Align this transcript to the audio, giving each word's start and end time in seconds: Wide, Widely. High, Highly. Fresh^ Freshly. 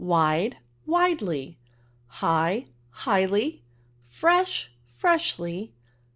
Wide, 0.03 0.57
Widely. 0.87 1.59
High, 2.07 2.65
Highly. 2.89 3.61
Fresh^ 4.11 4.69
Freshly. 4.97 5.75